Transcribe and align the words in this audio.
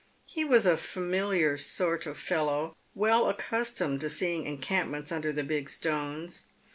He 0.25 0.43
was 0.43 0.65
a 0.65 0.77
fa 0.77 0.99
miliar 0.99 1.59
sort 1.59 2.07
of 2.07 2.17
fellow, 2.17 2.75
well 2.95 3.29
accustomed 3.29 4.01
to 4.01 4.09
seeing 4.09 4.47
encampments 4.47 5.11
under 5.11 5.31
the 5.31 5.43
big 5.43 5.69
stones. 5.69 6.45